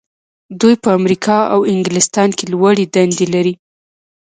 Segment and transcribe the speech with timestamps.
[0.59, 3.53] دوی په امریکا او انګلستان کې لوړې دندې لري.